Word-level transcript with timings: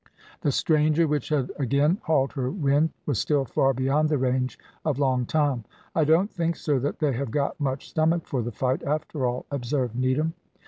The 0.41 0.51
stranger, 0.51 1.07
which 1.07 1.29
had 1.29 1.51
again 1.59 1.99
hauled 2.05 2.33
her 2.33 2.49
wind, 2.49 2.89
was 3.05 3.19
still 3.19 3.45
far 3.45 3.71
beyond 3.71 4.09
the 4.09 4.17
range 4.17 4.57
of 4.83 4.97
Long 4.97 5.27
Tom. 5.27 5.63
"I 5.93 6.05
don't 6.05 6.31
think, 6.33 6.55
sir, 6.55 6.79
that 6.79 6.97
they 6.97 7.13
have 7.13 7.29
got 7.29 7.59
much 7.59 7.87
stomach 7.91 8.25
for 8.25 8.41
the 8.41 8.51
fight, 8.51 8.81
after 8.81 9.27
all," 9.27 9.45
observed 9.51 9.95
Needham. 9.95 10.33